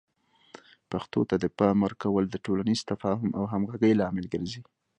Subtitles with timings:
[0.91, 4.61] پښتو ته د پام ورکول د ټولنیز تفاهم او همغږۍ لامل ګرځي.